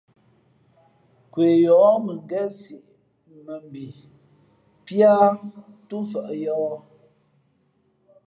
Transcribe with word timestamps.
Nkwe 1.25 1.47
yᾱᾱ 1.65 1.87
mʉ̄ngén 2.05 2.49
siʼ 2.59 2.83
mά 3.45 3.55
mbhi 3.65 3.85
pí 4.85 4.95
ǎ 5.11 5.15
túmfαʼ 5.87 6.27
yōh. 6.43 6.75